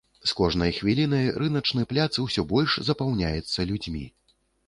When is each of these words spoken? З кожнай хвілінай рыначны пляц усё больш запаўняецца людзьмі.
З 0.29 0.31
кожнай 0.37 0.71
хвілінай 0.77 1.27
рыначны 1.41 1.83
пляц 1.91 2.09
усё 2.25 2.45
больш 2.53 2.79
запаўняецца 2.89 3.67
людзьмі. 3.73 4.05